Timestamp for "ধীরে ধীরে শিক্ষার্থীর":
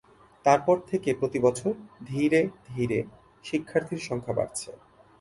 2.03-4.01